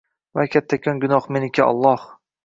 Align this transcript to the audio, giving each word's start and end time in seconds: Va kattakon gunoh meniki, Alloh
Va 0.37 0.45
kattakon 0.53 1.01
gunoh 1.03 1.27
meniki, 1.35 1.63
Alloh 1.67 2.09